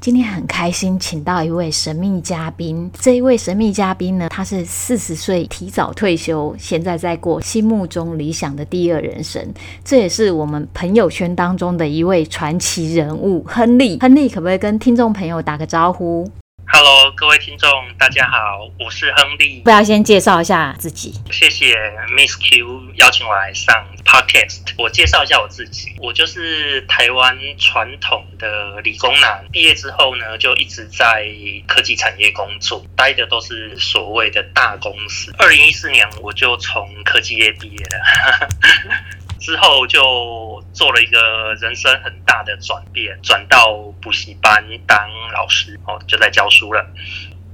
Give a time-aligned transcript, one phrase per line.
[0.00, 2.88] 今天很开心，请到一位神秘嘉宾。
[3.00, 9.44] 这一位神秘嘉宾呢，他是四十岁提早退休，现在在过心目中理想的第二人生。
[9.84, 13.98] 这也是我们朋友圈当中的一位传奇人物——亨利。
[13.98, 16.30] 亨利，可不可以跟听众朋友打个招呼
[16.70, 19.62] ？Hello，各位听众，大家好，我是亨利。
[19.64, 21.14] 不要先介绍一下自己。
[21.30, 21.74] 谢谢
[22.16, 24.74] Miss Q 邀请我来上 Podcast。
[24.76, 31.26] 我介绍一下我自己，我就是台湾传统的理工男，毕业之后呢，就一直在
[31.66, 35.34] 科技产业工作，待的都是所谓的大公司。
[35.38, 38.48] 二零一四年我就从科技业毕业了。
[39.38, 44.98] 之后就做了一个人生很大的转变，转到补习班当
[45.32, 46.84] 老师，哦，就在教书了。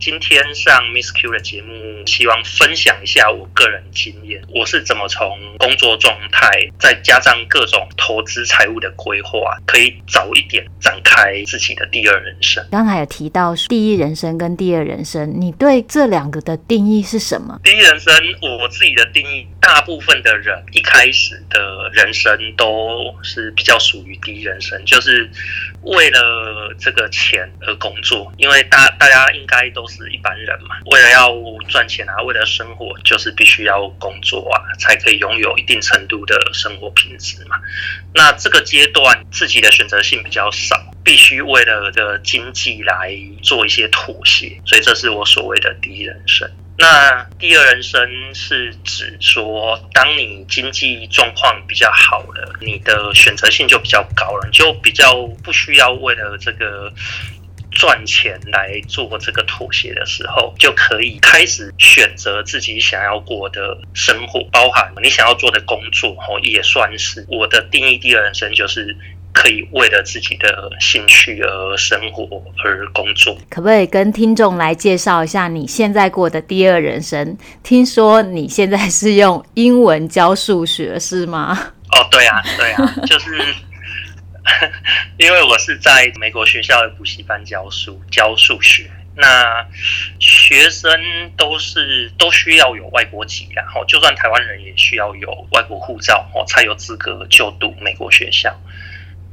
[0.00, 12.64] 今天上 Miss Q 的节目，希望分享一下我个人经验，我是怎么从工作状态，再加上各种投资财务的规划，可以早一点展开自己的第二人生。
[12.70, 17.58] 刚才有提到第一人生跟第二人生，你对这两个的定义是什么？
[17.64, 25.28] 第一人生，我自己的定义，大部分的人一开始的人生都是比较属于第一人生，就是
[25.82, 29.86] 为了这个钱而工作，因为大大家应该都。
[29.88, 31.34] 是一般人嘛，为了要
[31.66, 37.56] 赚钱啊，为了生活，就是必须要工作啊，才可以拥有一定程度的生活品质嘛。
[38.14, 46.48] 那这个阶段自己的选择性比较少，必须为了的经济来做一些妥协，所以这是我所谓的第一人生。
[46.78, 48.00] 那第二人生
[48.34, 56.92] 是指说，当你经济状况比较好了，你的选择性就比较高了，你就比较不需要为了这个。
[57.70, 67.98] 赚钱来做这个妥协的时候，就可以开始选择自己想要过的生活，包含你想要做的工作哦，也算是我的定义。
[67.98, 68.96] 第二人生就是
[69.38, 72.24] 可以为了自己的兴趣而生活
[72.64, 73.38] 而工作。
[73.48, 77.38] 可不可以跟听众来介绍一下你现在过的第二人生？
[77.62, 81.56] 听说你现在是用英文教数学，是吗？
[81.92, 83.30] 哦，对啊，对啊，就是。
[85.18, 89.66] 因为我是在美国学校的补习班教书，教数学，那
[90.18, 90.90] 学生
[91.36, 98.58] 都是都需要有外国籍，然后就算台湾人也需要有外国护照哦，才有资格就读美国学校。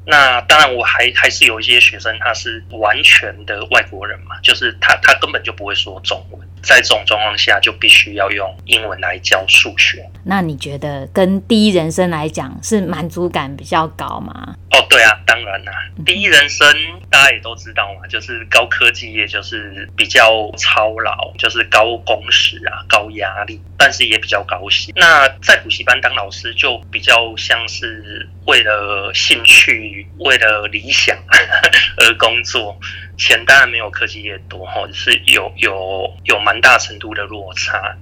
[0.08, 10.04] 那当然，我还还是有一些学生他是完全的外国人嘛，就是他他根本就不会说中文，在这种状况下就必须要用英文来教数学。
[10.24, 14.56] 那你觉得跟第一人生来讲是满足感比较高吗？
[14.72, 15.72] 哦，对啊，当然啦，
[16.06, 16.68] 第一人生
[17.10, 24.94] 大家也都知道嘛，就是高科技业就是比较操劳，就是高工时啊，高压力，但是也比较高薪。
[24.98, 30.08] 那在补习班当老师就比较像是为了兴趣。
[30.18, 31.16] 为了理想
[31.98, 32.80] 而工作，
[33.18, 37.98] 钱当然没有科技业多哈，是有有有蛮大程度的落差。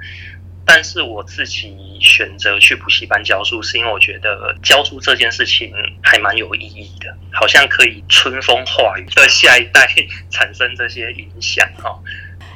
[0.66, 9.86] 但是我自己选择去补习班教书，是因为我觉得教书这件事情还蛮有意义的，好像可以春风化雨，在下一代
[10.32, 12.00] 产生这些影响哈。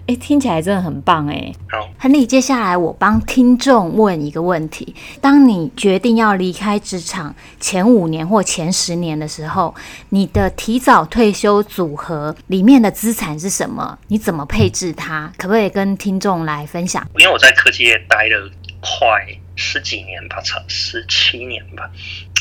[0.08, 1.54] 哎，听起来真的很棒哎！
[1.70, 9.76] 好，亨利，接下来我帮听众问一个问题：当你决定要离开职场前五年或前十年的时候，
[10.10, 14.00] 你的提早退休组合里面的资产是什么？
[14.08, 15.30] 你怎么配置它？
[15.38, 17.06] 可不可以跟听众来分享？
[17.18, 19.26] 因为我在科技业待了快
[19.58, 21.90] 十几年吧，差十七年吧，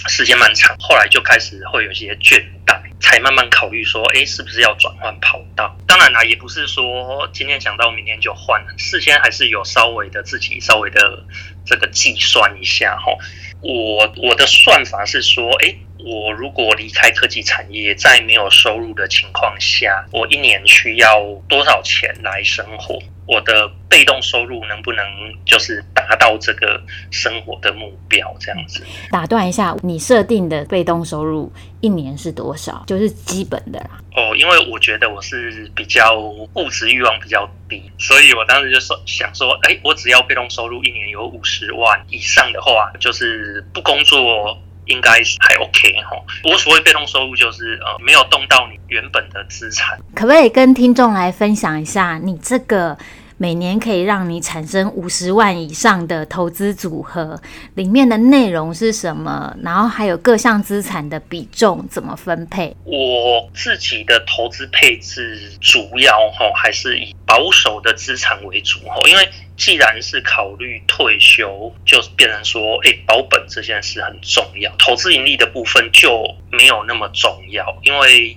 [0.06, 0.77] 时间蛮长。
[0.78, 2.81] 后来就开始会有些倦怠。
[2.99, 5.76] 才慢慢考虑说，哎，是不是要转换跑道？
[5.87, 11.22] 当然啦，也不是说今天想到明天就换了，事先还是有稍微的自己稍微的
[11.66, 13.12] 这个计算一下哈。
[13.60, 22.99] 我我的算法是说，哎，我如果离开科技产业，在没有收入的情况下，我一年需要多少钱来生活？
[23.26, 25.05] 我的被动收入能不能
[25.44, 26.81] 就是达到这个
[27.11, 28.34] 生活的目标？
[28.38, 28.84] 这样子。
[29.11, 32.84] 打断一下，你设定的被动收入一年是多少？
[32.87, 33.90] 就是基本的啦。
[34.14, 44.58] 哦，因为我觉得我是比较物质欲望比较低，所以我当时就说想说，哎，我只要被动收入一年有五十万以上的话，就是不工作。
[44.87, 46.17] 应该是还 OK 哈。
[46.44, 49.99] 我所谓被动收入就是呃，没有动到你原本的资产。
[50.15, 52.97] 可不可以跟听众来分享一下，你这个
[53.38, 57.38] 每年可以让你产生五十万以上的投资组合，
[57.75, 59.55] 里面的内容是什么？
[59.62, 62.75] 然后还有各项资产的比重怎么分配？
[62.85, 78.37] 我自己的投资配置主要哈还是以保守的资产为主哈，因为既然是考虑退休，就变成说，诶，保本这件事很重要，投资盈利的部分就没有那么重要，因为。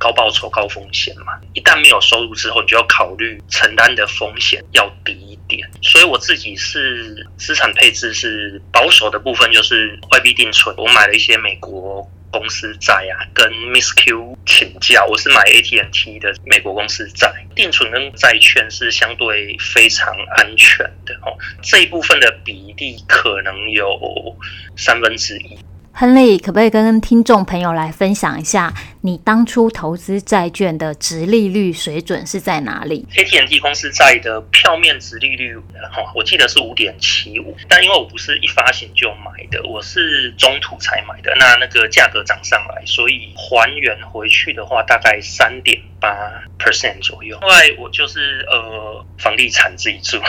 [0.00, 5.68] 高报酬高风险嘛，一旦没有收入之后，你就要考虑承担的风险要低一点。
[5.82, 10.72] 所以我自己是资产配置是保守的部分，就是外币定存。
[10.78, 17.32] 我买了一些美国公司债啊，跟 Miss Q 请教，我是买 AT&T 的美国公司债。
[17.54, 21.36] 定存跟债券是相对非常安全的哦。
[21.62, 24.36] 这一部分的比例可能有
[24.76, 25.58] 三分之一。
[26.00, 35.56] 亨利，可不可以跟听众朋友来分享一下，你当初投资债券的殖利率水准是在哪里？AT&T 公司债的票面殖利率，
[35.90, 46.14] 哈，我记得是五点七五，但因为我不是一发行就买的，我是中途才买的，那那个价格涨上来，所以还原回去的话，大概三点八
[46.60, 47.36] percent 左右。
[47.40, 50.20] 另外，我就是呃房地产自己住，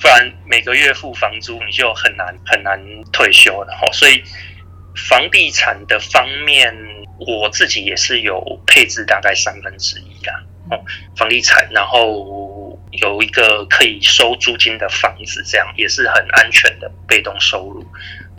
[0.00, 2.80] 不然每个月付房租，你就很难很难
[3.12, 4.20] 退休了哈，所以。
[4.94, 6.74] 房地产的方面，
[7.18, 10.42] 我自己也是有配置大概三分之一啦。
[10.70, 10.84] 哦，
[11.16, 17.84] 房地产，然后有一个可以收租金的房子，这样也是很安全的被动收入。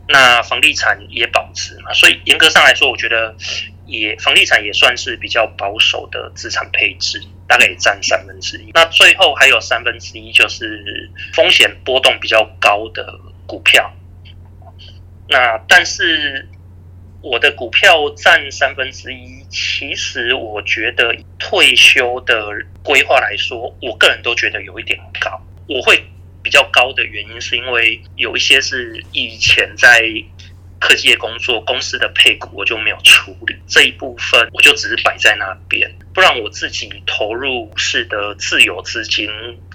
[0.07, 3.35] 那房地产也保值嘛，所以严格上来说，我觉得
[3.85, 8.71] 也房地产也算是比较保守的资产配置，大概也占三分之一。
[8.73, 13.93] 那最后还有三分之一就是风险波动比较高的股票。
[15.29, 16.47] 那但是
[17.21, 22.49] 我的股票占三分之一，其实我觉得退休的
[22.83, 25.41] 规划来说，我个人都觉得有一点高。
[25.67, 26.03] 我会
[26.43, 30.01] 比较高的原因，是因为有一些是以前在
[30.79, 35.89] 科技业工作公司的配股，我就没有处理这一部分，我就只是摆在那边。
[36.13, 39.29] 不然我自己投入式的自有资金，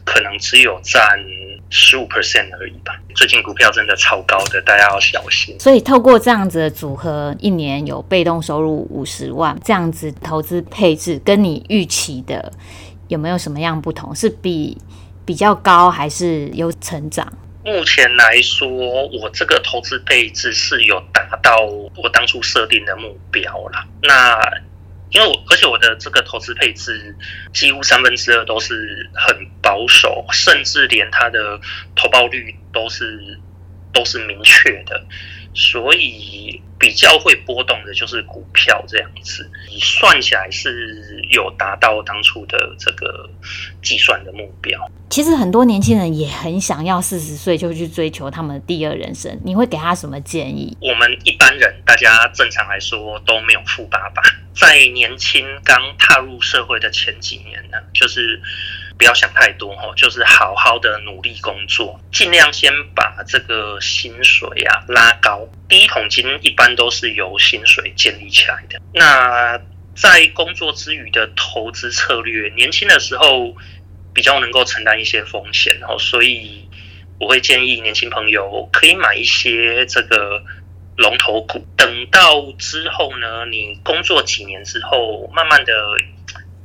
[0.04, 1.24] 可能只有占。
[1.70, 2.98] 十五 percent 而已吧。
[3.14, 5.58] 最近股票真的超高的，大家要小心。
[5.58, 12.52] 所以透过这样子的组合，一年有被动收入五十万，这样子投资配置跟你预期的
[13.08, 14.14] 有没有什么样不同？
[14.14, 14.78] 是比
[15.24, 17.30] 比较高，还是有成长？
[17.64, 21.58] 目前来说，我这个投资配置是有达到
[21.96, 23.86] 我当初设定的目标啦。
[24.02, 24.40] 那
[25.10, 27.16] 因为我，而且我的这个投资配置
[27.52, 31.60] 几乎三分之二都是很保守，甚至连它的
[31.96, 33.38] 投报率都是
[33.92, 35.02] 都是明确的，
[35.58, 39.50] 所以比较会波动的就是股票这样子。
[39.68, 43.28] 你算起来是有达到当初的这个
[43.82, 44.80] 计算的目标。
[45.10, 50.76] 其实很多年轻人也很想要四十岁就去追求他们的第二人生，你会给他什么建议？
[50.80, 54.22] 我们一般人，大家正常来说都没有富爸爸。
[54.54, 58.40] 在年轻刚踏入社会的前几年呢，就是
[58.98, 65.48] 不要想太多哈，就是好好的努力工作，尽量先把这个薪水啊拉高。
[65.68, 68.80] 第一桶金一般都是由薪水建立起来的。
[68.92, 69.58] 那
[69.94, 73.54] 在工作之余的投资策略，年轻的时候
[74.12, 76.68] 比较能够承担一些风险，然后所以
[77.20, 80.42] 我会建议年轻朋友可以买一些这个。
[80.98, 85.72] 龙头股，等到之后呢，你工作几年之后，慢慢的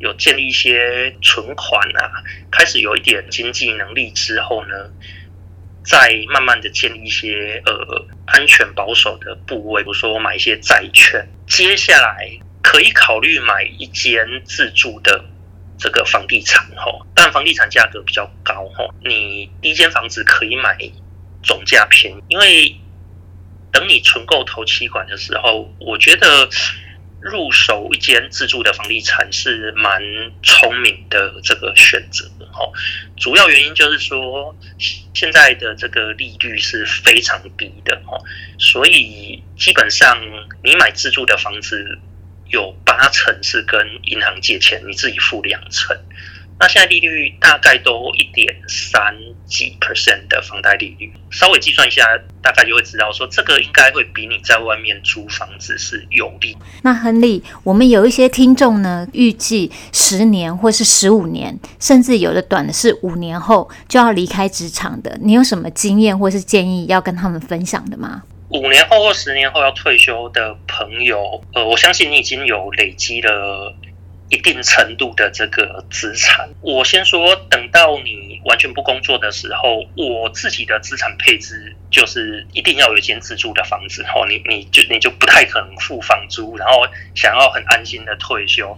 [0.03, 4.91] 有建立一些存款啊，开始有一点经济能力之后呢，
[5.83, 12.29] 再慢慢的建立一些呃安全保守的部位，比如说我买一些债券，接下来
[12.62, 15.24] 可以考虑买一间自住的
[15.79, 20.77] 这个房地产哈，但房地产价格比较高哈，你第一间房子可以买
[21.41, 22.75] 总价便宜，因为。
[23.74, 26.48] 等你存够头期款的时候，我觉得
[27.24, 30.01] 入手一间自住的房地产是蛮
[30.44, 32.74] 聪明的这个选择哦。
[33.18, 34.56] 主要原因就是说，
[35.13, 38.22] 现在的这个利率是非常低的哦，
[38.60, 40.22] 所以基本上
[40.63, 41.98] 你买自住的房子
[42.50, 45.98] 有八成是跟银行借钱，你自己付两成。
[46.60, 49.13] 那现在利率大概都一点三
[49.45, 52.05] 几 percent 的房贷利率，稍微计算一下，
[52.41, 56.55] 大概就会知道说，这个应该会比你在外面租房子是有利。
[56.83, 68.24] 那亨利，我们有一些听众呢，预计十年或是十五年，甚至有的短的是五年后就要离开职场的，你有什么经验或是建议要跟他们分享的吗？
[68.50, 73.75] 五年后或十年后要退休的朋友，呃，我相信你已经有累积了。
[74.30, 84.25] 一定程度的这个资产，我先说，等到你完全不工作的时候，我自己的资产配置就是一定要有一间自住的房子哦。
[84.27, 88.75] 你你就你就不太可能付房租，然后想要很安心的退休，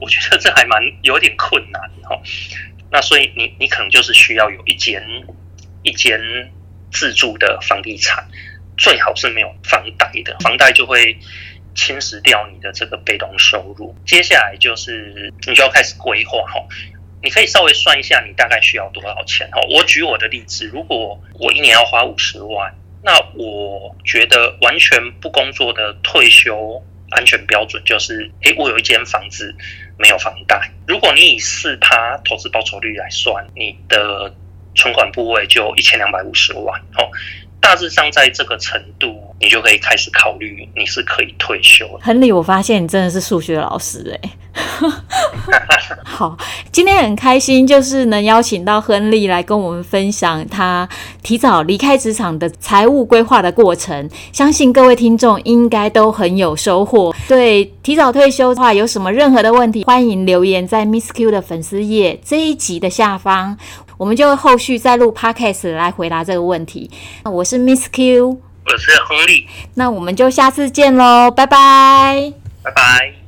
[0.00, 2.20] 我觉得这还蛮有点困难哈。
[2.90, 5.04] 那所以你你可能就是需要有一间
[5.82, 6.20] 一间
[6.90, 8.26] 自住的房地产，
[8.76, 11.16] 最好是没有房贷的，房贷就会。
[11.76, 16.66] 侵蚀掉你的这个被动收入，接下来就是你就要开始规划哈。
[17.22, 19.60] 你可以稍微算一下，你大概需要多少钱哈。
[19.70, 29.54] 我举我的例子，如果我一年要花五十万，那我觉得完全不工作的退休安全标准就是，诶，我有一间房子
[29.98, 30.70] 没有房贷。
[30.86, 34.34] 如果你以四趴投资报酬率来算，你的
[34.74, 37.10] 存款部位就一千两百五十万哦。
[37.60, 41.86] 大致上在这个程度，你就可以开始考虑你是可以退休。
[42.02, 44.30] 亨利，我发现你真的是数学老师哎。
[46.04, 46.34] 好，
[46.72, 50.88] 今天很开心，就是能邀请到亨利来跟我们分享他
[51.22, 54.08] 提早离开职场的财务规划的过程。
[54.32, 57.14] 相信各位听众应该都很有收获。
[57.28, 63.58] 对提早退休的话，有什么任何的问题，欢迎留言在 Miss Q 的粉丝页这一集的下方。
[63.98, 66.90] 我们就会后续再录 podcast 来回答这个问题。
[67.24, 72.32] 我是 Miss Q，我是亨利，那我们就下次见喽，拜拜，
[72.62, 73.16] 拜拜。